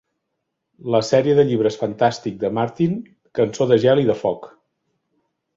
[0.95, 2.97] La sèrie de llibres fantàstics de Martin
[3.41, 4.53] "Cançó de gel i de foc".